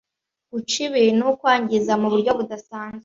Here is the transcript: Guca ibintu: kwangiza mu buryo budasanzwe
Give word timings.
Guca 0.51 0.77
ibintu: 0.89 1.25
kwangiza 1.39 1.93
mu 2.01 2.07
buryo 2.13 2.31
budasanzwe 2.37 2.99